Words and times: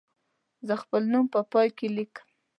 زه 0.67 0.73
خپل 0.83 1.01
نوم 1.13 1.25
په 1.33 1.39
پای 1.51 1.67
کې 1.77 1.87
لیکم. 1.95 2.27